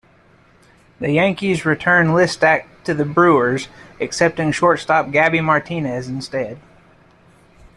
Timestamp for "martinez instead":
5.41-6.57